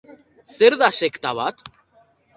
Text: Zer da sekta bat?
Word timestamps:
Zer 0.55 0.77
da 0.81 0.89
sekta 1.01 1.37
bat? 1.43 1.63